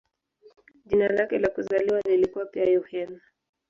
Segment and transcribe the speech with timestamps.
[0.85, 3.19] Jina lake la kuzaliwa lilikuwa pia "Yohane".